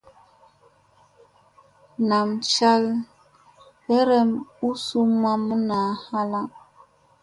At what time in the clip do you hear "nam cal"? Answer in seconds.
2.09-2.83